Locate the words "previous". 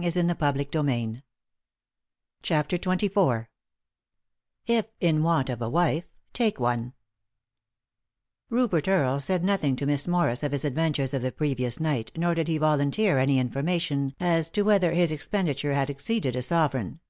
11.32-11.80